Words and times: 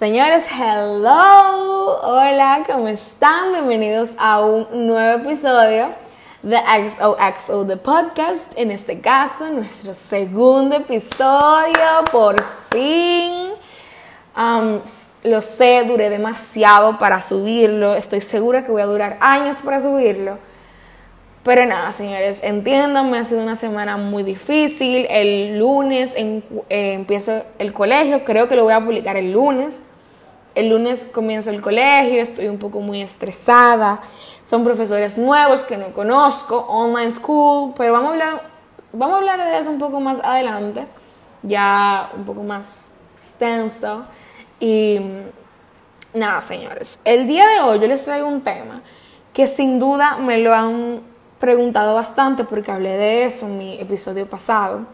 Señores, 0.00 0.46
hello, 0.50 2.00
hola, 2.04 2.62
¿cómo 2.66 2.88
están? 2.88 3.52
Bienvenidos 3.52 4.12
a 4.16 4.40
un 4.40 4.86
nuevo 4.86 5.22
episodio 5.22 5.90
de 6.42 6.56
XOXO 6.56 7.66
The 7.66 7.76
Podcast. 7.76 8.58
En 8.58 8.70
este 8.70 8.98
caso, 9.02 9.50
nuestro 9.50 9.92
segundo 9.92 10.76
episodio, 10.76 12.02
por 12.10 12.42
fin. 12.70 13.50
Lo 15.22 15.42
sé, 15.42 15.84
duré 15.86 16.08
demasiado 16.08 16.98
para 16.98 17.20
subirlo. 17.20 17.94
Estoy 17.94 18.22
segura 18.22 18.64
que 18.64 18.72
voy 18.72 18.80
a 18.80 18.86
durar 18.86 19.18
años 19.20 19.58
para 19.62 19.80
subirlo. 19.80 20.38
Pero 21.42 21.66
nada, 21.66 21.92
señores, 21.92 22.40
entiéndanme, 22.42 23.18
ha 23.18 23.24
sido 23.24 23.42
una 23.42 23.54
semana 23.54 23.98
muy 23.98 24.22
difícil. 24.22 25.06
El 25.10 25.58
lunes 25.58 26.14
eh, 26.16 26.42
empiezo 26.70 27.44
el 27.58 27.74
colegio, 27.74 28.24
creo 28.24 28.48
que 28.48 28.56
lo 28.56 28.64
voy 28.64 28.72
a 28.72 28.80
publicar 28.80 29.18
el 29.18 29.32
lunes. 29.32 29.76
El 30.54 30.68
lunes 30.68 31.06
comienzo 31.12 31.50
el 31.50 31.60
colegio, 31.60 32.20
estoy 32.20 32.48
un 32.48 32.58
poco 32.58 32.80
muy 32.80 33.02
estresada. 33.02 34.00
Son 34.44 34.64
profesores 34.64 35.16
nuevos 35.16 35.62
que 35.62 35.76
no 35.76 35.92
conozco, 35.92 36.58
online 36.68 37.10
school, 37.10 37.74
pero 37.76 37.92
vamos 37.92 38.08
a 38.08 38.12
hablar, 38.12 38.42
vamos 38.92 39.14
a 39.14 39.18
hablar 39.18 39.44
de 39.44 39.58
eso 39.58 39.70
un 39.70 39.78
poco 39.78 40.00
más 40.00 40.18
adelante, 40.24 40.86
ya 41.42 42.10
un 42.16 42.24
poco 42.24 42.42
más 42.42 42.90
extenso. 43.12 44.04
Y 44.58 45.00
nada, 46.14 46.42
señores, 46.42 46.98
el 47.04 47.26
día 47.26 47.46
de 47.46 47.60
hoy 47.60 47.78
yo 47.78 47.86
les 47.86 48.04
traigo 48.04 48.26
un 48.26 48.42
tema 48.42 48.82
que 49.32 49.46
sin 49.46 49.78
duda 49.78 50.16
me 50.18 50.38
lo 50.38 50.52
han 50.52 51.02
preguntado 51.38 51.94
bastante 51.94 52.44
porque 52.44 52.70
hablé 52.70 52.96
de 52.96 53.24
eso 53.24 53.46
en 53.46 53.56
mi 53.56 53.80
episodio 53.80 54.28
pasado. 54.28 54.86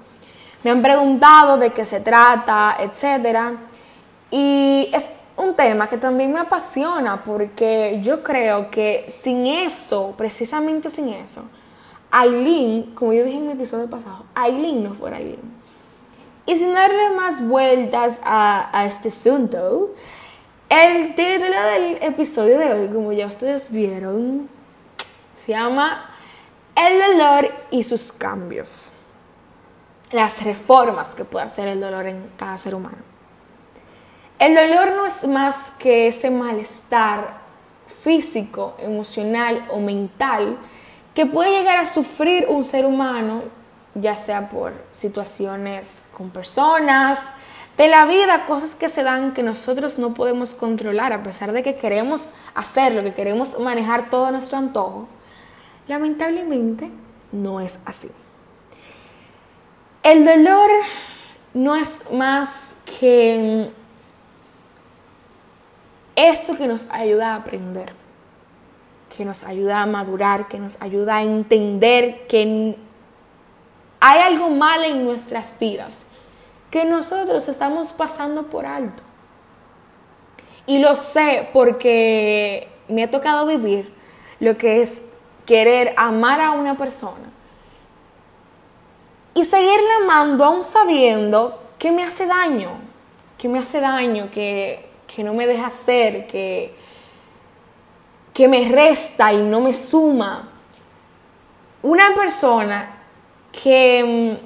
Me 0.62 0.70
han 0.70 0.82
preguntado 0.82 1.58
de 1.58 1.70
qué 1.70 1.84
se 1.84 2.00
trata, 2.00 2.76
etcétera. 2.80 3.54
Y 4.30 4.90
es 4.92 5.10
un 5.46 5.54
tema 5.54 5.88
que 5.88 5.96
también 5.96 6.32
me 6.32 6.40
apasiona 6.40 7.22
porque 7.22 7.98
yo 8.02 8.22
creo 8.22 8.70
que 8.70 9.06
sin 9.08 9.46
eso, 9.46 10.14
precisamente 10.16 10.90
sin 10.90 11.08
eso, 11.08 11.42
Aileen, 12.10 12.94
como 12.94 13.12
yo 13.12 13.24
dije 13.24 13.38
en 13.38 13.46
mi 13.46 13.52
episodio 13.52 13.88
pasado, 13.90 14.24
Aileen 14.34 14.84
no 14.84 14.94
fuera 14.94 15.16
Aileen. 15.16 15.56
Y 16.46 16.56
sin 16.56 16.72
darle 16.72 17.10
más 17.10 17.46
vueltas 17.46 18.20
a, 18.24 18.70
a 18.72 18.86
este 18.86 19.08
asunto, 19.08 19.94
el 20.68 21.14
título 21.14 21.62
del 21.72 21.98
episodio 22.02 22.58
de 22.58 22.72
hoy, 22.72 22.88
como 22.88 23.12
ya 23.12 23.26
ustedes 23.26 23.70
vieron, 23.70 24.48
se 25.34 25.52
llama 25.52 26.10
El 26.74 27.18
dolor 27.18 27.48
y 27.70 27.82
sus 27.82 28.12
cambios. 28.12 28.92
Las 30.12 30.42
reformas 30.42 31.14
que 31.14 31.24
puede 31.24 31.46
hacer 31.46 31.68
el 31.68 31.80
dolor 31.80 32.06
en 32.06 32.30
cada 32.36 32.56
ser 32.58 32.74
humano. 32.74 33.15
El 34.38 34.54
dolor 34.54 34.92
no 34.96 35.06
es 35.06 35.26
más 35.26 35.72
que 35.78 36.08
ese 36.08 36.30
malestar 36.30 37.38
físico, 38.02 38.74
emocional 38.78 39.66
o 39.70 39.80
mental 39.80 40.58
que 41.14 41.24
puede 41.24 41.58
llegar 41.58 41.78
a 41.78 41.86
sufrir 41.86 42.46
un 42.48 42.62
ser 42.62 42.84
humano, 42.84 43.42
ya 43.94 44.14
sea 44.14 44.50
por 44.50 44.74
situaciones 44.92 46.04
con 46.12 46.28
personas, 46.28 47.30
de 47.78 47.88
la 47.88 48.06
vida, 48.06 48.46
cosas 48.46 48.74
que 48.74 48.88
se 48.88 49.02
dan 49.02 49.32
que 49.34 49.42
nosotros 49.42 49.98
no 49.98 50.14
podemos 50.14 50.54
controlar, 50.54 51.12
a 51.12 51.22
pesar 51.22 51.52
de 51.52 51.62
que 51.62 51.76
queremos 51.76 52.30
hacerlo, 52.54 53.02
que 53.02 53.12
queremos 53.12 53.58
manejar 53.58 54.08
todo 54.08 54.30
nuestro 54.30 54.58
antojo. 54.58 55.08
Lamentablemente 55.88 56.90
no 57.32 57.60
es 57.60 57.78
así. 57.84 58.10
El 60.02 60.24
dolor 60.24 60.70
no 61.52 61.74
es 61.74 62.10
más 62.12 62.76
que 62.98 63.70
eso 66.16 66.56
que 66.56 66.66
nos 66.66 66.88
ayuda 66.90 67.34
a 67.34 67.36
aprender, 67.36 67.92
que 69.14 69.24
nos 69.24 69.44
ayuda 69.44 69.82
a 69.82 69.86
madurar, 69.86 70.48
que 70.48 70.58
nos 70.58 70.80
ayuda 70.80 71.16
a 71.16 71.22
entender 71.22 72.26
que 72.26 72.76
hay 74.00 74.20
algo 74.20 74.48
mal 74.48 74.84
en 74.84 75.04
nuestras 75.04 75.58
vidas, 75.58 76.06
que 76.70 76.84
nosotros 76.84 77.48
estamos 77.48 77.92
pasando 77.92 78.46
por 78.46 78.66
alto. 78.66 79.02
Y 80.66 80.78
lo 80.78 80.96
sé 80.96 81.48
porque 81.52 82.68
me 82.88 83.04
ha 83.04 83.10
tocado 83.10 83.46
vivir 83.46 83.94
lo 84.40 84.56
que 84.56 84.82
es 84.82 85.02
querer 85.44 85.94
amar 85.96 86.40
a 86.40 86.52
una 86.52 86.76
persona 86.76 87.30
y 89.34 89.44
seguirla 89.44 89.96
amando 90.02 90.44
aún 90.44 90.64
sabiendo 90.64 91.62
que 91.78 91.92
me 91.92 92.02
hace 92.02 92.26
daño, 92.26 92.70
que 93.38 93.48
me 93.48 93.58
hace 93.58 93.80
daño, 93.80 94.30
que 94.30 94.85
que 95.06 95.22
no 95.22 95.34
me 95.34 95.46
deja 95.46 95.70
ser, 95.70 96.26
que, 96.26 96.74
que 98.32 98.48
me 98.48 98.68
resta 98.68 99.32
y 99.32 99.42
no 99.42 99.60
me 99.60 99.74
suma. 99.74 100.48
Una 101.82 102.14
persona 102.14 102.96
que 103.50 104.38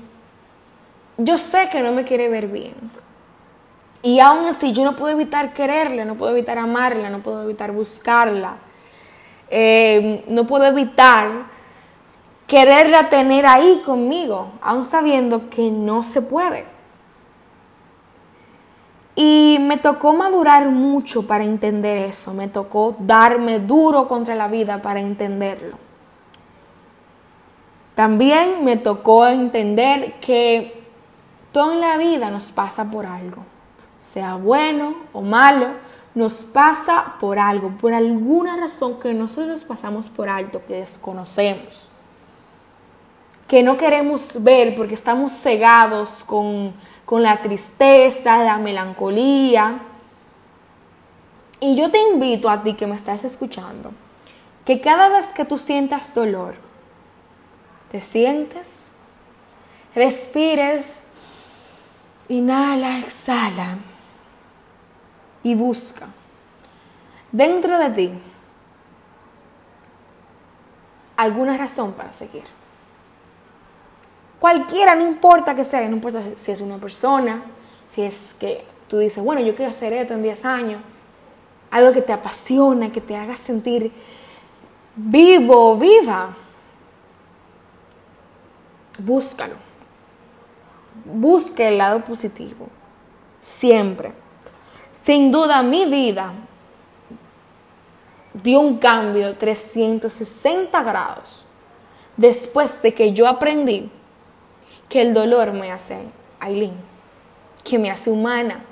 mm, 1.19 1.25
yo 1.25 1.39
sé 1.39 1.69
que 1.71 1.83
no 1.83 1.93
me 1.93 2.05
quiere 2.05 2.29
ver 2.29 2.47
bien. 2.47 2.75
Y 4.03 4.21
aún 4.21 4.47
así 4.47 4.73
yo 4.73 4.85
no 4.85 4.97
puedo 4.97 5.13
evitar 5.13 5.53
quererla, 5.53 6.05
no 6.05 6.17
puedo 6.17 6.33
evitar 6.33 6.59
amarla, 6.59 7.11
no 7.11 7.21
puedo 7.21 7.43
evitar 7.43 7.73
buscarla. 7.73 8.57
Eh, 9.51 10.25
no 10.29 10.47
puedo 10.47 10.65
evitar 10.65 11.29
quererla 12.47 13.09
tener 13.11 13.47
ahí 13.47 13.81
conmigo, 13.87 14.53
aún 14.61 14.85
sabiendo 14.85 15.49
que 15.51 15.71
no 15.71 16.03
se 16.03 16.21
puede. 16.21 16.65
Y 19.23 19.59
me 19.61 19.77
tocó 19.77 20.15
madurar 20.15 20.71
mucho 20.71 21.27
para 21.27 21.45
entender 21.45 21.99
eso, 21.99 22.33
me 22.33 22.49
tocó 22.49 22.97
darme 23.01 23.59
duro 23.59 24.09
contra 24.09 24.35
la 24.35 24.49
vida 24.49 24.81
para 24.81 24.99
entenderlo. 24.99 25.77
También 27.95 28.65
me 28.65 28.79
tocó 28.79 29.27
entender 29.27 30.15
que 30.23 30.87
todo 31.53 31.75
en 31.75 31.83
la 31.83 31.99
vida 31.99 32.31
nos 32.31 32.51
pasa 32.51 32.91
por 32.91 33.05
algo, 33.05 33.43
sea 33.99 34.37
bueno 34.37 34.95
o 35.13 35.21
malo, 35.21 35.67
nos 36.15 36.37
pasa 36.37 37.17
por 37.21 37.39
algo, 37.39 37.77
por 37.79 37.93
alguna 37.93 38.57
razón 38.57 38.99
que 38.99 39.13
nosotros 39.13 39.65
pasamos 39.65 40.09
por 40.09 40.31
alto, 40.31 40.63
que 40.67 40.77
desconocemos, 40.77 41.91
que 43.47 43.63
no 43.63 43.77
queremos 43.77 44.43
ver 44.43 44.75
porque 44.75 44.95
estamos 44.95 45.33
cegados 45.33 46.25
con 46.25 46.73
con 47.11 47.25
la 47.25 47.43
tristeza, 47.43 48.45
la 48.45 48.59
melancolía. 48.59 49.81
Y 51.59 51.75
yo 51.75 51.91
te 51.91 51.99
invito 51.99 52.49
a 52.49 52.63
ti 52.63 52.75
que 52.75 52.87
me 52.87 52.95
estás 52.95 53.25
escuchando, 53.25 53.91
que 54.65 54.81
cada 54.81 55.09
vez 55.09 55.33
que 55.33 55.45
tú 55.45 55.59
sientas 55.59 56.15
dolor, 56.15 56.55
te 57.91 58.01
sientes, 58.01 58.93
respires, 59.93 61.03
inhala, 62.29 63.01
exhala 63.01 63.79
y 65.43 65.57
busca 65.57 66.07
dentro 67.33 67.77
de 67.77 67.91
ti 67.91 68.13
alguna 71.17 71.57
razón 71.57 71.93
para 71.93 72.13
seguir. 72.13 72.45
Cualquiera, 74.41 74.95
no 74.95 75.07
importa 75.07 75.55
que 75.55 75.65
sea, 75.65 75.87
no 75.87 75.97
importa 75.97 76.23
si 76.35 76.51
es 76.51 76.63
una 76.63 76.79
persona, 76.79 77.43
si 77.87 78.01
es 78.01 78.35
que 78.41 78.65
tú 78.89 78.97
dices, 78.97 79.23
bueno, 79.23 79.43
yo 79.43 79.55
quiero 79.55 79.71
hacer 79.71 79.93
esto 79.93 80.15
en 80.15 80.23
10 80.23 80.45
años, 80.47 80.83
algo 81.71 81.93
que 81.93 82.01
te 82.01 82.15
apasiona, 82.15 82.91
que 82.91 83.03
te 83.03 83.15
haga 83.15 83.37
sentir 83.37 83.93
vivo, 84.97 85.77
viva. 85.77 86.35
Búscalo. 88.99 89.57
Busque 91.05 91.69
el 91.69 91.77
lado 91.79 92.03
positivo. 92.03 92.67
Siempre. 93.41 94.13
Sin 94.91 95.31
duda, 95.31 95.63
mi 95.63 95.85
vida 95.85 96.33
dio 98.33 98.61
un 98.61 98.79
cambio 98.79 99.37
360 99.37 100.83
grados 100.83 101.45
después 102.17 102.81
de 102.81 102.95
que 102.95 103.13
yo 103.13 103.29
aprendí 103.29 103.91
que 104.91 105.01
el 105.01 105.15
dolor 105.15 105.53
me 105.53 105.71
hace 105.71 106.11
Aileen, 106.41 106.75
que 107.65 107.79
me 107.79 107.91
hace 107.93 108.11
humana, 108.11 108.65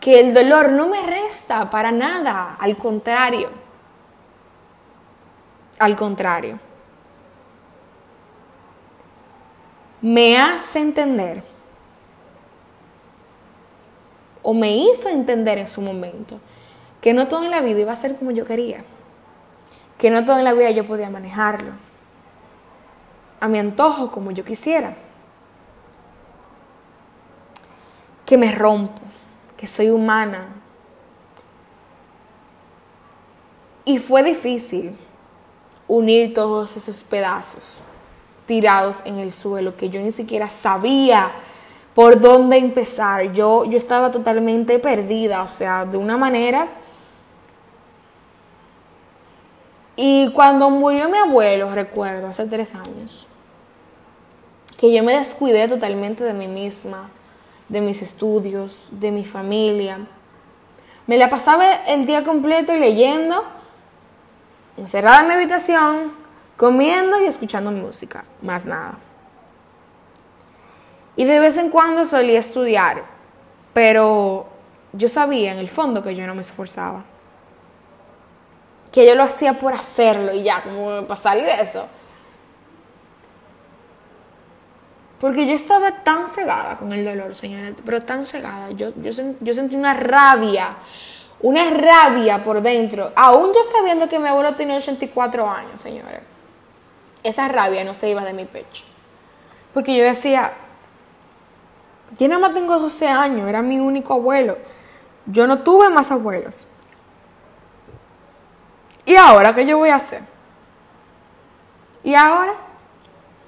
que 0.00 0.18
el 0.18 0.32
dolor 0.32 0.72
no 0.72 0.88
me 0.88 1.02
resta 1.02 1.68
para 1.68 1.92
nada, 1.92 2.56
al 2.58 2.78
contrario, 2.78 3.50
al 5.78 5.94
contrario, 5.94 6.58
me 10.00 10.38
hace 10.38 10.78
entender 10.78 11.42
o 14.42 14.54
me 14.54 14.74
hizo 14.74 15.10
entender 15.10 15.58
en 15.58 15.68
su 15.68 15.82
momento 15.82 16.40
que 17.02 17.12
no 17.12 17.28
todo 17.28 17.44
en 17.44 17.50
la 17.50 17.60
vida 17.60 17.80
iba 17.80 17.92
a 17.92 17.96
ser 17.96 18.16
como 18.16 18.30
yo 18.30 18.46
quería, 18.46 18.84
que 19.98 20.08
no 20.08 20.24
todo 20.24 20.38
en 20.38 20.44
la 20.44 20.54
vida 20.54 20.70
yo 20.70 20.86
podía 20.86 21.10
manejarlo 21.10 21.85
a 23.40 23.48
mi 23.48 23.58
antojo 23.58 24.10
como 24.10 24.30
yo 24.30 24.44
quisiera. 24.44 24.96
Que 28.24 28.36
me 28.36 28.52
rompo, 28.52 29.00
que 29.56 29.66
soy 29.66 29.90
humana. 29.90 30.48
Y 33.84 33.98
fue 33.98 34.22
difícil 34.22 34.96
unir 35.86 36.34
todos 36.34 36.76
esos 36.76 37.04
pedazos 37.04 37.80
tirados 38.46 39.02
en 39.04 39.18
el 39.18 39.32
suelo 39.32 39.76
que 39.76 39.90
yo 39.90 40.00
ni 40.00 40.10
siquiera 40.10 40.48
sabía 40.48 41.30
por 41.94 42.20
dónde 42.20 42.56
empezar. 42.56 43.32
Yo, 43.32 43.64
yo 43.64 43.76
estaba 43.76 44.10
totalmente 44.10 44.78
perdida, 44.78 45.42
o 45.42 45.48
sea, 45.48 45.84
de 45.84 45.96
una 45.96 46.16
manera... 46.16 46.68
Y 49.96 50.30
cuando 50.32 50.68
murió 50.68 51.08
mi 51.08 51.16
abuelo, 51.16 51.70
recuerdo, 51.70 52.28
hace 52.28 52.46
tres 52.46 52.74
años, 52.74 53.26
que 54.76 54.94
yo 54.94 55.02
me 55.02 55.16
descuidé 55.16 55.66
totalmente 55.68 56.22
de 56.22 56.34
mí 56.34 56.46
misma, 56.46 57.08
de 57.68 57.80
mis 57.80 58.02
estudios, 58.02 58.88
de 58.92 59.10
mi 59.10 59.24
familia. 59.24 60.00
Me 61.06 61.16
la 61.16 61.30
pasaba 61.30 61.72
el 61.86 62.04
día 62.04 62.24
completo 62.24 62.74
leyendo, 62.74 63.42
encerrada 64.76 65.20
en 65.22 65.28
mi 65.28 65.34
habitación, 65.34 66.12
comiendo 66.58 67.18
y 67.18 67.24
escuchando 67.24 67.72
música, 67.72 68.24
más 68.42 68.66
nada. 68.66 68.98
Y 71.16 71.24
de 71.24 71.40
vez 71.40 71.56
en 71.56 71.70
cuando 71.70 72.04
solía 72.04 72.40
estudiar, 72.40 73.04
pero 73.72 74.46
yo 74.92 75.08
sabía 75.08 75.52
en 75.52 75.58
el 75.58 75.70
fondo 75.70 76.02
que 76.02 76.14
yo 76.14 76.26
no 76.26 76.34
me 76.34 76.42
esforzaba. 76.42 77.04
Que 78.96 79.04
yo 79.06 79.14
lo 79.14 79.24
hacía 79.24 79.52
por 79.58 79.74
hacerlo 79.74 80.32
y 80.32 80.42
ya, 80.42 80.62
como 80.62 81.02
para 81.02 81.20
salir 81.20 81.44
eso. 81.44 81.86
Porque 85.20 85.46
yo 85.46 85.52
estaba 85.52 86.02
tan 86.02 86.26
cegada 86.26 86.78
con 86.78 86.90
el 86.94 87.04
dolor, 87.04 87.34
señores, 87.34 87.74
pero 87.84 88.02
tan 88.04 88.24
cegada. 88.24 88.70
Yo, 88.70 88.94
yo, 88.96 89.10
yo 89.38 89.52
sentí 89.52 89.76
una 89.76 89.92
rabia, 89.92 90.76
una 91.42 91.68
rabia 91.68 92.42
por 92.42 92.62
dentro, 92.62 93.12
aún 93.14 93.52
yo 93.52 93.62
sabiendo 93.70 94.08
que 94.08 94.18
mi 94.18 94.28
abuelo 94.28 94.54
tenía 94.54 94.78
84 94.78 95.46
años, 95.46 95.78
señores. 95.78 96.22
Esa 97.22 97.48
rabia 97.48 97.84
no 97.84 97.92
se 97.92 98.08
iba 98.08 98.24
de 98.24 98.32
mi 98.32 98.46
pecho. 98.46 98.84
Porque 99.74 99.94
yo 99.94 100.04
decía, 100.04 100.54
yo 102.18 102.28
nada 102.28 102.40
más 102.40 102.54
tengo 102.54 102.78
12 102.78 103.08
años, 103.08 103.46
era 103.46 103.60
mi 103.60 103.78
único 103.78 104.14
abuelo. 104.14 104.56
Yo 105.26 105.46
no 105.46 105.58
tuve 105.58 105.90
más 105.90 106.10
abuelos. 106.10 106.66
¿Y 109.06 109.14
ahora 109.16 109.54
qué 109.54 109.64
yo 109.64 109.78
voy 109.78 109.88
a 109.88 109.94
hacer? 109.94 110.22
¿Y 112.02 112.14
ahora? 112.14 112.54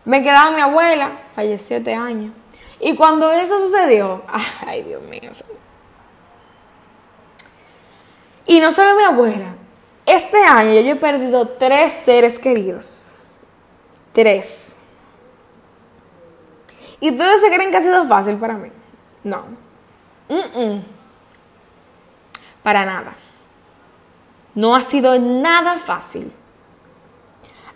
Me 0.04 0.22
quedaba 0.22 0.52
mi 0.52 0.60
abuela, 0.60 1.20
falleció 1.34 1.76
este 1.76 1.94
año. 1.94 2.32
Y 2.80 2.96
cuando 2.96 3.30
eso 3.32 3.58
sucedió, 3.58 4.22
ay 4.66 4.84
Dios 4.84 5.02
mío. 5.02 5.30
Y 8.46 8.60
no 8.60 8.72
solo 8.72 8.96
mi 8.96 9.02
abuela, 9.02 9.54
este 10.06 10.42
año 10.42 10.80
yo 10.80 10.92
he 10.92 10.96
perdido 10.96 11.46
tres 11.48 11.92
seres 11.92 12.38
queridos. 12.38 13.16
Tres. 14.12 14.76
¿Y 17.00 17.10
ustedes 17.10 17.40
se 17.40 17.48
creen 17.52 17.70
que 17.70 17.76
ha 17.76 17.82
sido 17.82 18.06
fácil 18.06 18.36
para 18.36 18.54
mí? 18.54 18.70
No. 19.22 19.44
Para 22.62 22.84
nada. 22.84 23.16
No 24.58 24.74
ha 24.74 24.80
sido 24.80 25.16
nada 25.20 25.78
fácil. 25.78 26.32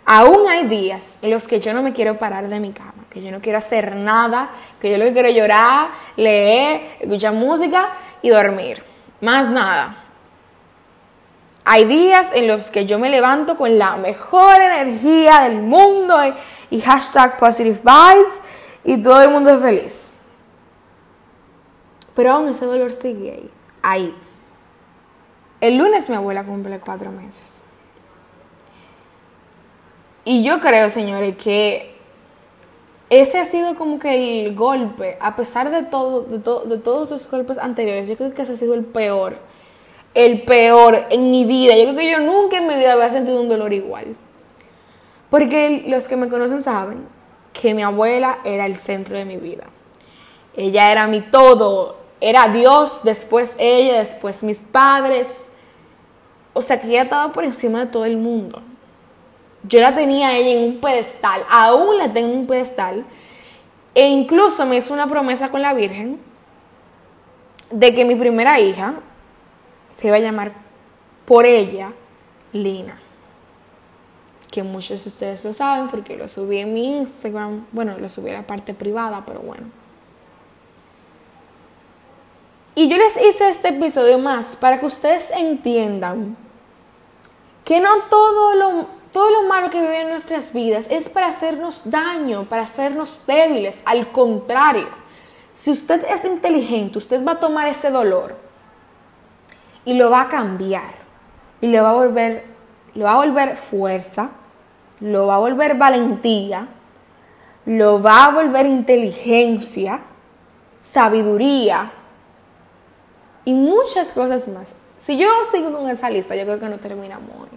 Aún 0.05 0.49
hay 0.49 0.67
días 0.67 1.17
en 1.21 1.31
los 1.31 1.47
que 1.47 1.61
yo 1.61 1.73
no 1.73 1.81
me 1.81 1.93
quiero 1.93 2.19
parar 2.19 2.49
de 2.49 2.59
mi 2.59 2.73
cama, 2.73 3.05
que 3.09 3.21
yo 3.21 3.31
no 3.31 3.39
quiero 3.39 3.59
hacer 3.59 3.95
nada, 3.95 4.49
que 4.81 4.91
yo 4.91 4.97
lo 4.97 5.05
que 5.05 5.13
quiero 5.13 5.29
llorar, 5.29 5.91
leer, 6.17 6.97
escuchar 6.99 7.31
música 7.35 7.87
y 8.21 8.31
dormir. 8.31 8.83
Más 9.21 9.47
nada. 9.47 9.95
Hay 11.63 11.85
días 11.85 12.31
en 12.33 12.49
los 12.49 12.65
que 12.69 12.85
yo 12.85 12.99
me 12.99 13.09
levanto 13.09 13.55
con 13.55 13.79
la 13.79 13.95
mejor 13.95 14.57
energía 14.61 15.39
del 15.43 15.61
mundo 15.61 16.17
y, 16.27 16.33
y 16.75 16.81
hashtag 16.81 17.37
positive 17.37 17.79
vibes 17.81 18.41
y 18.83 19.01
todo 19.01 19.21
el 19.21 19.29
mundo 19.29 19.51
es 19.51 19.61
feliz. 19.61 20.11
Pero 22.13 22.33
aún 22.33 22.49
ese 22.49 22.65
dolor 22.65 22.91
sigue 22.91 23.31
ahí. 23.31 23.51
ahí. 23.81 24.22
El 25.63 25.77
lunes 25.77 26.09
mi 26.09 26.15
abuela 26.17 26.43
cumple 26.43 26.81
cuatro 26.81 27.09
meses. 27.09 27.61
Y 30.25 30.43
yo 30.43 30.59
creo, 30.59 30.89
señores, 30.89 31.37
que 31.37 31.95
ese 33.09 33.39
ha 33.39 33.45
sido 33.45 33.73
como 33.77 33.97
que 33.97 34.43
el 34.43 34.55
golpe, 34.55 35.17
a 35.21 35.37
pesar 35.37 35.71
de, 35.71 35.83
todo, 35.83 36.23
de, 36.23 36.39
de 36.39 36.77
todos 36.79 37.09
los 37.09 37.31
golpes 37.31 37.57
anteriores, 37.57 38.09
yo 38.09 38.17
creo 38.17 38.33
que 38.33 38.41
ese 38.41 38.51
ha 38.51 38.57
sido 38.57 38.73
el 38.73 38.83
peor. 38.83 39.37
El 40.13 40.41
peor 40.41 41.05
en 41.09 41.31
mi 41.31 41.45
vida. 41.45 41.77
Yo 41.77 41.83
creo 41.83 41.95
que 41.95 42.11
yo 42.11 42.19
nunca 42.19 42.57
en 42.57 42.67
mi 42.67 42.73
vida 42.73 42.91
había 42.91 43.09
sentido 43.09 43.39
un 43.39 43.47
dolor 43.47 43.71
igual. 43.71 44.17
Porque 45.29 45.85
los 45.87 46.09
que 46.09 46.17
me 46.17 46.27
conocen 46.27 46.61
saben 46.61 47.07
que 47.53 47.73
mi 47.73 47.83
abuela 47.83 48.39
era 48.43 48.65
el 48.65 48.75
centro 48.75 49.17
de 49.17 49.23
mi 49.23 49.37
vida. 49.37 49.63
Ella 50.57 50.91
era 50.91 51.07
mi 51.07 51.21
todo, 51.21 51.95
era 52.19 52.49
Dios, 52.49 52.99
después 53.05 53.55
ella, 53.59 53.99
después 53.99 54.43
mis 54.43 54.59
padres. 54.59 55.51
O 56.53 56.61
sea 56.61 56.79
que 56.79 56.87
ella 56.87 57.03
estaba 57.03 57.33
por 57.33 57.43
encima 57.43 57.85
de 57.85 57.91
todo 57.91 58.05
el 58.05 58.17
mundo. 58.17 58.61
Yo 59.63 59.79
la 59.79 59.95
tenía 59.95 60.37
ella 60.37 60.59
en 60.59 60.73
un 60.73 60.81
pedestal, 60.81 61.43
aún 61.49 61.97
la 61.97 62.11
tengo 62.11 62.31
en 62.31 62.39
un 62.39 62.47
pedestal. 62.47 63.05
E 63.95 64.07
incluso 64.07 64.65
me 64.65 64.77
hizo 64.77 64.93
una 64.93 65.07
promesa 65.07 65.49
con 65.49 65.61
la 65.61 65.73
Virgen 65.73 66.19
de 67.71 67.95
que 67.95 68.05
mi 68.05 68.15
primera 68.15 68.59
hija 68.59 68.95
se 69.95 70.07
iba 70.07 70.17
a 70.17 70.19
llamar 70.19 70.53
por 71.25 71.45
ella 71.45 71.91
Lina 72.51 73.03
que 74.53 74.61
muchos 74.61 75.03
de 75.03 75.09
ustedes 75.09 75.43
lo 75.43 75.51
saben 75.51 75.87
porque 75.87 76.15
lo 76.15 76.29
subí 76.29 76.59
en 76.59 76.73
mi 76.73 76.97
Instagram. 76.97 77.65
Bueno, 77.71 77.97
lo 77.97 78.07
subí 78.07 78.29
a 78.29 78.33
la 78.33 78.43
parte 78.45 78.75
privada, 78.75 79.23
pero 79.25 79.39
bueno. 79.39 79.65
Y 82.75 82.87
yo 82.87 82.95
les 82.97 83.17
hice 83.17 83.49
este 83.49 83.69
episodio 83.69 84.19
más 84.19 84.55
para 84.55 84.79
que 84.79 84.85
ustedes 84.85 85.31
entiendan 85.31 86.37
que 87.63 87.79
no 87.79 87.89
todo 88.09 88.55
lo, 88.55 88.87
todo 89.11 89.31
lo 89.31 89.43
malo 89.43 89.69
que 89.69 89.81
vive 89.81 90.01
en 90.01 90.09
nuestras 90.09 90.53
vidas 90.53 90.87
es 90.89 91.09
para 91.09 91.27
hacernos 91.27 91.81
daño, 91.85 92.45
para 92.45 92.63
hacernos 92.63 93.17
débiles. 93.25 93.81
Al 93.85 94.11
contrario, 94.11 94.87
si 95.51 95.71
usted 95.71 96.03
es 96.09 96.25
inteligente, 96.25 96.97
usted 96.97 97.23
va 97.25 97.33
a 97.33 97.39
tomar 97.39 97.67
ese 97.67 97.91
dolor 97.91 98.35
y 99.85 99.93
lo 99.93 100.09
va 100.09 100.21
a 100.21 100.29
cambiar 100.29 100.95
y 101.61 101.67
le 101.67 101.79
va 101.79 101.91
a 101.91 101.93
volver, 101.93 102.45
lo 102.95 103.05
va 103.05 103.13
a 103.13 103.17
volver 103.17 103.55
fuerza, 103.55 104.31
lo 104.99 105.27
va 105.27 105.35
a 105.35 105.39
volver 105.39 105.77
valentía, 105.77 106.67
lo 107.65 108.01
va 108.01 108.25
a 108.25 108.31
volver 108.31 108.65
inteligencia, 108.65 110.01
sabiduría 110.81 111.91
y 113.45 113.53
muchas 113.53 114.11
cosas 114.11 114.47
más. 114.47 114.75
Si 114.97 115.17
yo 115.17 115.27
sigo 115.51 115.71
con 115.71 115.89
esa 115.89 116.09
lista, 116.09 116.35
yo 116.35 116.43
creo 116.43 116.59
que 116.59 116.69
no 116.69 116.79
terminamos 116.79 117.29
hoy. 117.39 117.49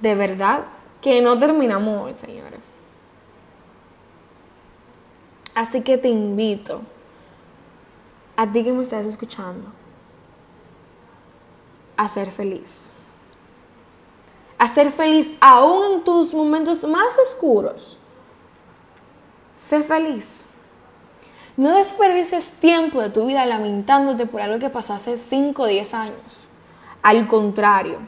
De 0.00 0.14
verdad 0.14 0.64
que 1.00 1.22
no 1.22 1.38
terminamos 1.38 2.02
hoy, 2.02 2.14
señores. 2.14 2.60
Así 5.54 5.82
que 5.82 5.98
te 5.98 6.08
invito 6.08 6.82
a 8.36 8.50
ti 8.50 8.62
que 8.64 8.72
me 8.72 8.82
estás 8.82 9.06
escuchando 9.06 9.68
a 11.96 12.08
ser 12.08 12.30
feliz 12.30 12.92
a 14.62 14.68
ser 14.68 14.92
feliz 14.92 15.36
aún 15.40 15.82
en 15.82 16.04
tus 16.04 16.32
momentos 16.32 16.84
más 16.84 17.18
oscuros. 17.18 17.98
Sé 19.56 19.82
feliz. 19.82 20.44
No 21.56 21.76
desperdices 21.76 22.52
tiempo 22.52 23.02
de 23.02 23.10
tu 23.10 23.26
vida 23.26 23.44
lamentándote 23.44 24.26
por 24.26 24.40
algo 24.40 24.58
que 24.58 24.70
pasó 24.70 24.94
hace 24.94 25.16
5 25.16 25.62
o 25.62 25.66
10 25.66 25.94
años. 25.94 26.48
Al 27.02 27.26
contrario, 27.26 27.98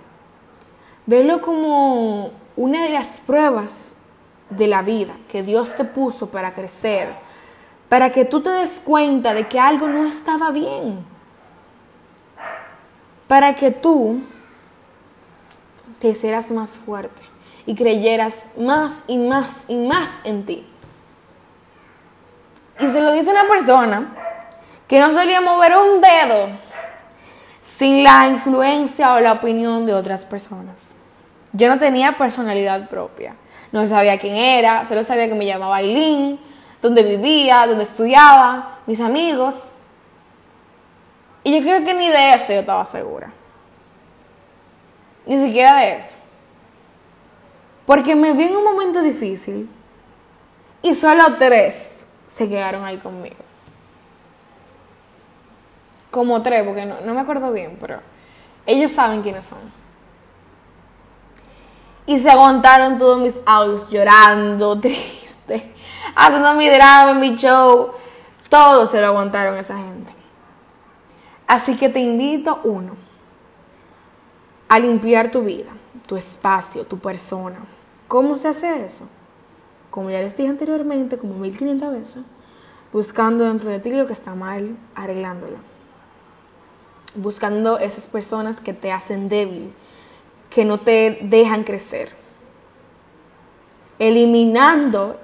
velo 1.06 1.40
como 1.40 2.30
una 2.56 2.82
de 2.84 2.90
las 2.90 3.18
pruebas 3.18 3.96
de 4.48 4.66
la 4.66 4.82
vida 4.82 5.14
que 5.28 5.42
Dios 5.42 5.74
te 5.74 5.84
puso 5.84 6.30
para 6.30 6.54
crecer, 6.54 7.08
para 7.88 8.10
que 8.10 8.24
tú 8.24 8.40
te 8.40 8.50
des 8.50 8.80
cuenta 8.80 9.34
de 9.34 9.46
que 9.48 9.60
algo 9.60 9.88
no 9.88 10.06
estaba 10.06 10.50
bien, 10.50 11.04
para 13.26 13.54
que 13.54 13.70
tú 13.70 14.22
te 15.98 16.08
hicieras 16.08 16.50
más 16.50 16.76
fuerte 16.76 17.22
y 17.66 17.74
creyeras 17.74 18.46
más 18.58 19.04
y 19.06 19.18
más 19.18 19.64
y 19.68 19.78
más 19.78 20.20
en 20.24 20.44
ti. 20.44 20.66
Y 22.81 22.88
se 22.90 23.00
lo 23.00 23.12
dice 23.12 23.31
una 23.31 23.49
persona 23.49 24.14
que 24.88 24.99
no 24.99 25.12
solía 25.12 25.40
mover 25.40 25.73
un 25.76 26.00
dedo 26.00 26.49
sin 27.62 28.04
la 28.04 28.28
influencia 28.28 29.14
o 29.14 29.21
la 29.21 29.33
opinión 29.33 29.87
de 29.87 29.95
otras 29.95 30.23
personas. 30.23 30.95
Yo 31.52 31.69
no 31.69 31.78
tenía 31.78 32.19
personalidad 32.19 32.88
propia. 32.88 33.37
No 33.73 33.87
sabía 33.87 34.19
quién 34.19 34.37
era, 34.37 34.85
solo 34.85 35.02
sabía 35.02 35.28
que 35.28 35.35
me 35.35 35.47
llamaba 35.47 35.76
Aileen, 35.76 36.38
dónde 36.83 37.02
vivía, 37.02 37.66
dónde 37.66 37.85
estudiaba, 37.85 38.78
mis 38.87 39.00
amigos. 39.00 39.69
Y 41.43 41.57
yo 41.57 41.64
creo 41.64 41.85
que 41.85 41.95
ni 41.95 42.09
de 42.09 42.35
eso 42.35 42.52
yo 42.52 42.61
estaba 42.61 42.85
segura. 42.85 43.33
Ni 45.26 45.38
siquiera 45.38 45.76
de 45.76 45.99
eso. 45.99 46.16
Porque 47.87 48.14
me 48.14 48.33
vi 48.33 48.45
en 48.45 48.57
un 48.57 48.64
momento 48.64 49.02
difícil 49.02 49.69
y 50.83 50.95
solo 50.95 51.37
tres 51.38 52.03
se 52.34 52.48
quedaron 52.48 52.84
ahí 52.84 52.98
conmigo. 52.98 53.36
Como 56.10 56.42
tres, 56.42 56.64
porque 56.64 56.84
no, 56.84 57.00
no 57.02 57.14
me 57.14 57.20
acuerdo 57.20 57.52
bien, 57.52 57.76
pero 57.80 58.00
ellos 58.66 58.90
saben 58.90 59.22
quiénes 59.22 59.44
son. 59.44 59.60
Y 62.06 62.18
se 62.18 62.28
aguantaron 62.28 62.98
todos 62.98 63.20
mis 63.20 63.40
audios 63.46 63.88
llorando, 63.88 64.80
triste, 64.80 65.72
haciendo 66.16 66.54
mi 66.54 66.68
drama, 66.68 67.14
mi 67.14 67.36
show. 67.36 67.92
Todo 68.48 68.84
se 68.86 69.00
lo 69.00 69.06
aguantaron 69.06 69.56
esa 69.56 69.76
gente. 69.76 70.12
Así 71.46 71.76
que 71.76 71.88
te 71.88 72.00
invito, 72.00 72.62
uno, 72.64 72.96
a 74.68 74.80
limpiar 74.80 75.30
tu 75.30 75.42
vida, 75.42 75.70
tu 76.08 76.16
espacio, 76.16 76.84
tu 76.84 76.98
persona. 76.98 77.60
¿Cómo 78.08 78.36
se 78.36 78.48
hace 78.48 78.84
eso? 78.84 79.08
Como 79.94 80.10
ya 80.10 80.20
les 80.22 80.36
dije 80.36 80.48
anteriormente, 80.48 81.18
como 81.18 81.34
1500 81.34 81.92
veces, 81.92 82.24
buscando 82.92 83.44
dentro 83.44 83.70
de 83.70 83.78
ti 83.78 83.92
lo 83.92 84.08
que 84.08 84.12
está 84.12 84.34
mal, 84.34 84.76
arreglándolo. 84.96 85.58
Buscando 87.14 87.78
esas 87.78 88.08
personas 88.08 88.60
que 88.60 88.72
te 88.72 88.90
hacen 88.90 89.28
débil, 89.28 89.72
que 90.50 90.64
no 90.64 90.80
te 90.80 91.20
dejan 91.22 91.62
crecer. 91.62 92.10
Eliminando 94.00 95.20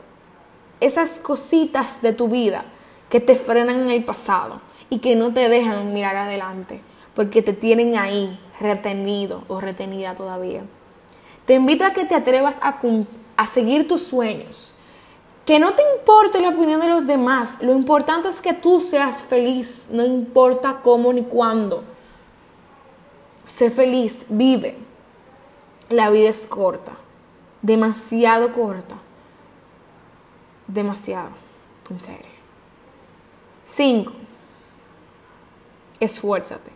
esas 0.79 1.19
cositas 1.19 2.01
de 2.01 2.13
tu 2.13 2.29
vida 2.29 2.65
que 3.09 3.19
te 3.19 3.35
frenan 3.35 3.81
en 3.81 3.91
el 3.91 4.05
pasado 4.05 4.61
y 4.89 5.01
que 5.01 5.17
no 5.17 5.35
te 5.35 5.49
dejan 5.49 5.93
mirar 5.93 6.15
adelante, 6.15 6.81
porque 7.17 7.43
te 7.43 7.55
tienen 7.55 7.99
ahí 7.99 8.39
retenido 8.61 9.43
o 9.49 9.61
retenida 9.61 10.15
todavía. 10.15 10.63
Te 11.45 11.55
invito 11.55 11.85
a 11.85 11.93
que 11.93 12.05
te 12.05 12.15
atrevas 12.15 12.61
a, 12.63 12.79
a 13.41 13.47
seguir 13.47 13.89
tus 13.89 14.03
sueños. 14.03 14.75
Que 15.47 15.59
no 15.59 15.73
te 15.73 15.83
importe 15.97 16.43
la 16.43 16.51
opinión 16.51 16.79
de 16.79 16.89
los 16.89 17.07
demás. 17.07 17.57
Lo 17.63 17.73
importante 17.73 18.29
es 18.29 18.43
que 18.43 18.53
tú 18.53 18.83
seas 18.83 19.23
feliz. 19.23 19.89
No 19.91 20.05
importa 20.05 20.81
cómo 20.83 21.11
ni 21.11 21.23
cuándo. 21.23 21.83
Sé 23.47 23.71
feliz, 23.71 24.27
vive. 24.29 24.77
La 25.89 26.11
vida 26.11 26.29
es 26.29 26.47
corta. 26.47 26.93
Demasiado 27.63 28.53
corta. 28.53 28.97
Demasiado. 30.67 31.31
En 31.89 31.99
serio. 31.99 32.31
Cinco. 33.65 34.13
Esfuérzate. 35.99 36.71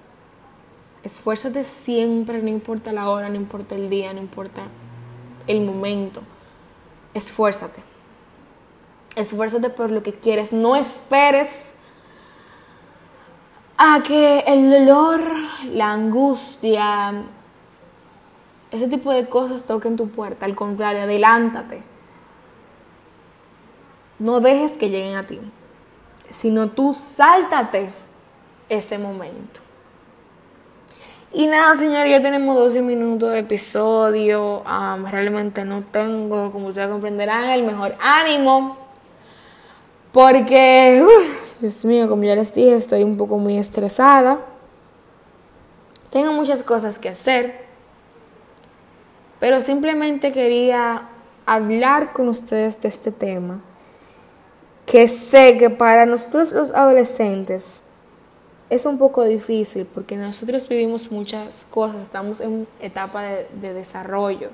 Esfuérzate 1.03 1.63
siempre, 1.63 2.43
no 2.43 2.49
importa 2.49 2.91
la 2.91 3.11
hora, 3.11 3.29
no 3.29 3.37
importa 3.37 3.75
el 3.75 3.91
día, 3.91 4.15
no 4.15 4.21
importa 4.21 4.63
el 5.47 5.61
momento. 5.61 6.23
Esfuérzate. 7.15 7.83
Esfuérzate 9.17 9.71
por 9.71 9.91
lo 9.91 10.03
que 10.03 10.13
quieres. 10.13 10.53
No 10.53 10.77
esperes 10.77 11.73
a 13.77 14.03
que 14.03 14.41
el 14.41 14.71
dolor, 14.71 15.21
la 15.73 15.93
angustia, 15.93 17.25
ese 18.71 18.89
tipo 18.89 19.13
de 19.13 19.29
cosas 19.29 19.65
toquen 19.65 19.97
tu 19.97 20.09
puerta. 20.09 20.47
Al 20.47 20.55
contrario, 20.55 21.03
adelántate. 21.03 21.83
No 24.19 24.41
dejes 24.41 24.77
que 24.77 24.91
lleguen 24.91 25.17
a 25.17 25.27
ti, 25.27 25.41
sino 26.31 26.71
tú 26.71 26.93
sáltate 26.93 27.93
ese 28.69 28.99
momento. 28.99 29.61
Y 31.37 31.49
nada, 31.49 31.75
señor, 31.75 32.07
ya 32.07 32.23
tenemos 32.23 32.55
12 32.55 32.81
minutos 32.81 33.33
de 33.33 33.41
episodio. 33.41 34.63
realmente 35.11 35.65
no 35.65 35.83
tengo, 35.83 36.53
como 36.53 36.69
ustedes 36.69 36.87
comprenderán, 36.87 37.51
el 37.51 37.65
mejor 37.65 37.97
ánimo. 37.99 38.79
Porque, 40.13 41.05
Dios 41.59 41.85
mío, 41.87 42.09
como 42.09 42.23
ya 42.23 42.37
les 42.37 42.55
dije, 42.55 42.77
estoy 42.77 43.03
un 43.03 43.17
poco 43.17 43.37
muy 43.39 43.59
estresada. 43.59 44.39
Tengo 46.11 46.33
muchas 46.33 46.63
cosas 46.63 47.01
que 47.01 47.09
hacer. 47.09 47.65
Pero 49.41 49.61
simplemente 49.61 50.31
quería 50.31 51.09
hablar 51.47 52.13
con 52.13 52.29
ustedes 52.29 52.81
de 52.81 52.87
este 52.87 53.11
tema. 53.11 53.61
Que 54.87 55.09
sé 55.09 55.59
que 55.59 55.69
para 55.69 56.07
nosotros 56.07 56.53
los 56.53 56.71
adolescentes 56.71 57.84
es 58.71 58.87
un 58.87 58.99
poco 58.99 59.25
difícil 59.25 59.87
porque 59.87 60.17
nosotros 60.17 60.69
vivimos 60.69 61.11
muchas 61.11 61.67
cosas, 61.71 62.03
estamos 62.03 62.41
en 62.41 62.67
etapa 62.81 63.23
de, 63.23 63.75
desarrollo. 63.75 64.51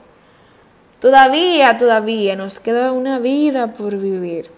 Todavía, 1.00 1.79
todavía 1.79 2.37
nos 2.37 2.61
queda 2.61 2.93
una 2.93 3.19
vida 3.19 3.73
por 3.73 3.97
vivir, 3.97 4.50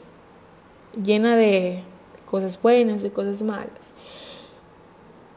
llena 1.03 1.37
de 1.37 1.85
cosas 2.27 2.61
buenas, 2.61 3.03
de 3.03 3.13
cosas 3.13 3.43
malas. 3.43 3.93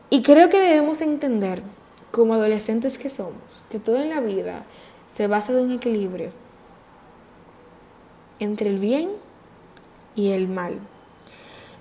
Y 0.10 0.24
creo 0.24 0.50
que 0.50 0.60
debemos 0.60 1.01
entender, 1.01 1.62
como 2.12 2.34
adolescentes 2.34 2.98
que 2.98 3.10
somos, 3.10 3.62
que 3.69 3.77
todo 3.77 3.98
en 3.98 4.10
la 4.10 4.22
vida 4.22 4.63
se 5.05 5.27
basa 5.27 5.51
en 5.51 5.65
un 5.65 5.72
equilibrio 5.74 6.31
entre 8.39 8.69
el 8.69 8.79
bien 8.79 9.10
y 10.15 10.31
el 10.31 10.48
mal 10.48 10.79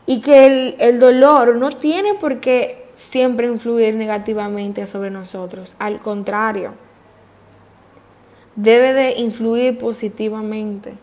y 0.07 0.21
que 0.21 0.77
el, 0.79 1.01
dolor 1.01 1.57
no 1.57 1.71
tiene 1.71 2.15
por 2.15 2.41
qué 2.41 2.89
siempre 2.95 3.47
influir 3.47 3.95
negativamente 3.95 4.87
sobre 4.87 5.11
nosotros, 5.11 5.77
al 5.79 6.01
contrario, 6.01 6.75
debe 8.55 8.93
de 8.93 9.13
influir 9.19 9.79
positivamente. 9.79 10.95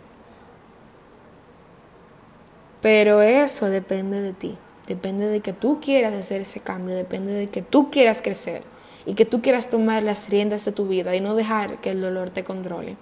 Pero 2.82 3.22
eso 3.22 3.68
depende 3.68 4.22
de 4.22 4.34
ti, 4.34 4.58
depende 4.88 5.28
de 5.28 5.42
que 5.42 5.54
tú 5.54 5.80
quieras 5.80 6.14
hacer 6.14 6.42
ese 6.42 6.60
cambio, 6.60 6.96
depende 6.96 7.34
de 7.34 7.50
que 7.50 7.62
tú 7.62 7.92
quieras 7.92 8.22
crecer 8.22 8.64
y 9.06 9.16
que 9.16 9.26
tú 9.26 9.42
quieras 9.42 9.70
tomar 9.70 10.04
las 10.04 10.30
riendas 10.30 10.66
de 10.66 10.72
tu 10.72 10.88
vida 10.88 11.16
y 11.16 11.22
no 11.22 11.36
dejar 11.36 11.82
que 11.82 11.92
el 11.92 12.02
dolor 12.02 12.30
te 12.30 12.44
controle. 12.44 12.98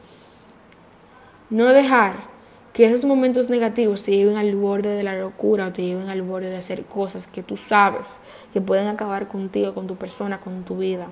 No 1.50 1.66
dejar 1.68 2.29
que 2.74 2.86
esos 2.86 3.06
momentos 3.06 3.50
negativos 3.50 4.04
te 4.04 4.12
lleven 4.12 4.38
al 4.38 4.56
borde 4.56 4.90
de 4.90 5.04
la 5.04 5.16
locura 5.16 5.68
o 5.68 5.74
te 5.74 5.82
lleven 5.82 6.10
al 6.10 6.22
borde 6.22 6.50
de 6.50 6.58
hacer 6.58 6.86
cosas 6.86 7.28
que 7.28 7.44
tú 7.44 7.58
sabes 7.58 8.20
que 8.54 8.62
pueden 8.62 8.88
acabar 8.88 9.28
contigo, 9.28 9.74
con 9.74 9.88
tu 9.88 9.96
persona, 9.96 10.40
con 10.40 10.64
tu 10.64 10.78
vida. 10.78 11.08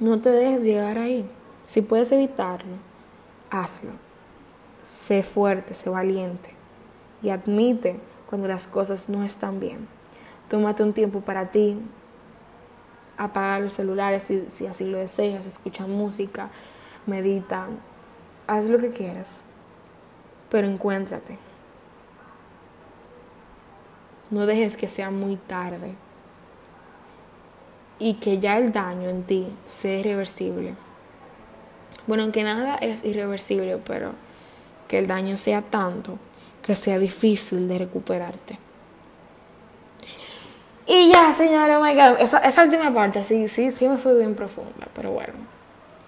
No 0.00 0.20
te 0.20 0.30
dejes 0.30 0.64
llegar 0.64 0.98
ahí. 0.98 1.28
Si 1.66 1.82
puedes 1.82 2.10
evitarlo, 2.12 2.76
hazlo. 3.50 3.92
Sé 4.82 5.22
fuerte, 5.22 5.74
sé 5.74 5.90
valiente 5.90 6.50
y 7.22 7.30
admite 7.30 7.98
cuando 8.28 8.48
las 8.48 8.66
cosas 8.66 9.08
no 9.08 9.22
están 9.22 9.60
bien. 9.60 9.86
Tómate 10.48 10.82
un 10.82 10.92
tiempo 10.92 11.20
para 11.20 11.50
ti. 11.50 11.78
Apaga 13.16 13.60
los 13.60 13.74
celulares 13.74 14.24
si, 14.24 14.44
si 14.48 14.66
así 14.66 14.84
lo 14.84 14.98
deseas. 14.98 15.46
Escucha 15.46 15.86
música, 15.86 16.50
medita. 17.06 17.68
Haz 18.46 18.68
lo 18.68 18.78
que 18.78 18.90
quieras 18.90 19.42
pero 20.54 20.68
encuéntrate. 20.68 21.36
No 24.30 24.46
dejes 24.46 24.76
que 24.76 24.86
sea 24.86 25.10
muy 25.10 25.34
tarde 25.34 25.96
y 27.98 28.14
que 28.14 28.38
ya 28.38 28.58
el 28.58 28.70
daño 28.70 29.08
en 29.08 29.24
ti 29.24 29.48
sea 29.66 29.98
irreversible. 29.98 30.76
Bueno, 32.06 32.22
aunque 32.22 32.44
nada 32.44 32.76
es 32.76 33.04
irreversible, 33.04 33.78
pero 33.84 34.12
que 34.86 34.98
el 34.98 35.08
daño 35.08 35.36
sea 35.36 35.60
tanto 35.60 36.20
que 36.62 36.76
sea 36.76 37.00
difícil 37.00 37.66
de 37.66 37.78
recuperarte. 37.78 38.56
Y 40.86 41.10
ya, 41.12 41.32
señora, 41.32 41.80
oh 41.80 41.82
my 41.82 41.96
God, 41.96 42.20
esa, 42.20 42.38
esa 42.38 42.62
última 42.62 42.94
parte, 42.94 43.24
sí, 43.24 43.48
sí, 43.48 43.72
sí 43.72 43.88
me 43.88 43.98
fue 43.98 44.16
bien 44.16 44.36
profunda, 44.36 44.86
pero 44.94 45.10
bueno. 45.10 45.32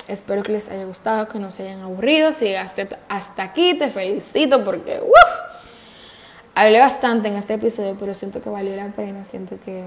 Espero 0.09 0.43
que 0.43 0.53
les 0.53 0.69
haya 0.69 0.85
gustado, 0.85 1.27
que 1.27 1.39
no 1.39 1.51
se 1.51 1.65
hayan 1.65 1.81
aburrido. 1.81 2.33
Si 2.33 2.45
llegaste 2.45 2.89
hasta 3.09 3.43
aquí, 3.43 3.77
te 3.79 3.91
felicito 3.91 4.65
porque 4.65 5.01
hablé 6.55 6.79
bastante 6.79 7.29
en 7.29 7.35
este 7.35 7.55
episodio, 7.55 7.97
pero 7.99 8.15
siento 8.15 8.41
que 8.41 8.49
valió 8.49 8.77
la 8.77 8.89
pena. 8.93 9.25
Siento 9.25 9.59
que, 9.65 9.85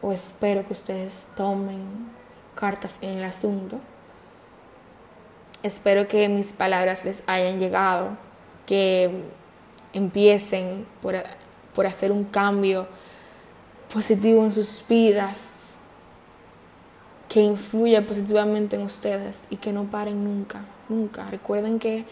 o 0.00 0.12
espero 0.12 0.66
que 0.66 0.72
ustedes 0.72 1.28
tomen 1.36 2.10
cartas 2.54 2.96
en 3.02 3.18
el 3.18 3.24
asunto. 3.24 3.78
Espero 5.62 6.08
que 6.08 6.28
mis 6.28 6.52
palabras 6.52 7.04
les 7.04 7.22
hayan 7.26 7.58
llegado, 7.58 8.16
que 8.64 9.24
empiecen 9.92 10.86
por, 11.02 11.16
por 11.74 11.84
hacer 11.84 12.12
un 12.12 12.24
cambio 12.24 12.86
positivo 13.92 14.44
en 14.44 14.52
sus 14.52 14.84
vidas, 14.88 15.80
que 17.28 17.40
influya 17.40 18.06
positivamente 18.06 18.76
en 18.76 18.82
ustedes 18.82 19.46
y 19.50 19.56
que 19.56 19.72
no 19.72 19.84
paren 19.84 20.24
nunca, 20.24 20.64
nunca. 20.88 21.26
Recuerden 21.30 21.78
que 21.78 22.04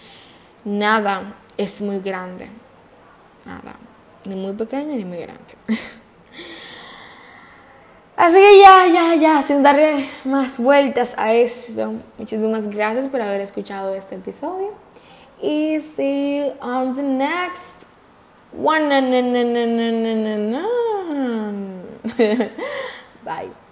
nada 0.65 1.35
es 1.57 1.81
muy 1.81 2.01
grande, 2.01 2.49
nada, 3.45 3.77
ni 4.27 4.37
muy 4.37 4.53
pequeño 4.53 4.95
ni 4.95 5.05
muy 5.05 5.19
grande. 5.19 5.57
Así 8.17 8.37
que 8.37 8.61
ya, 8.61 8.87
ya, 8.87 9.15
ya, 9.15 9.43
sin 9.43 9.63
darle 9.63 10.07
más 10.25 10.57
vueltas 10.59 11.15
a 11.19 11.35
esto, 11.35 11.95
muchísimas 12.19 12.69
gracias 12.69 13.07
por 13.09 13.21
haber 13.21 13.43
escuchado 13.43 13.95
este 13.95 14.15
episodio. 14.15 14.73
Y 15.41 15.81
see 15.81 16.39
you 16.39 16.53
on 16.63 16.95
the 16.95 17.03
next 17.03 17.89
one. 18.57 18.89
Bye. 23.25 23.66